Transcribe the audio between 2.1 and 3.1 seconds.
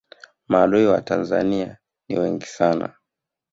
wengi sana